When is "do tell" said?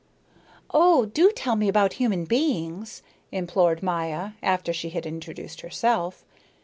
1.05-1.55